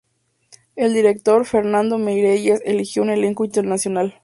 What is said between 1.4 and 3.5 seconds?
Fernando Meirelles, eligió un elenco